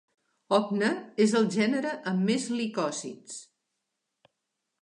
"Hogna" 0.55 0.87
és 1.25 1.35
el 1.41 1.45
gènere 1.57 1.91
amb 2.13 2.25
més 2.31 2.49
licòsids. 2.57 3.37